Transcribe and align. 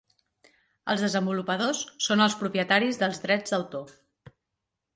Els 0.93 1.03
desenvolupadors 1.05 1.83
són 2.07 2.25
els 2.27 2.37
propietaris 2.41 2.99
dels 3.03 3.21
drets 3.27 3.55
d'autor. 3.57 3.95